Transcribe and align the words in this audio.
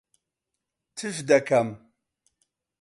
تف 0.97 1.15
دەکەم. 1.29 1.69